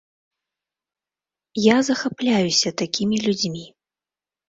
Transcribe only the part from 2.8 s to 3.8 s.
такімі людзьмі.